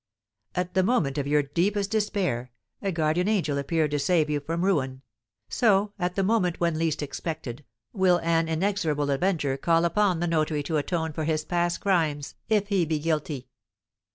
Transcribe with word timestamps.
"At 0.55 0.73
the 0.73 0.81
moment 0.81 1.19
of 1.19 1.27
your 1.27 1.43
deepest 1.43 1.91
despair, 1.91 2.49
a 2.81 2.91
guardian 2.91 3.27
angel 3.27 3.59
appeared 3.59 3.91
to 3.91 3.99
save 3.99 4.31
you 4.31 4.39
from 4.39 4.65
ruin; 4.65 5.03
so, 5.47 5.93
at 5.99 6.15
the 6.15 6.23
moment 6.23 6.59
when 6.59 6.79
least 6.79 7.03
expected, 7.03 7.63
will 7.93 8.19
an 8.23 8.49
inexorable 8.49 9.11
Avenger 9.11 9.57
call 9.57 9.85
upon 9.85 10.19
the 10.19 10.25
notary 10.25 10.63
to 10.63 10.77
atone 10.77 11.13
for 11.13 11.25
his 11.25 11.45
past 11.45 11.81
crimes, 11.81 12.33
if 12.49 12.69
he 12.69 12.83
be 12.83 12.97
guilty." 12.97 13.47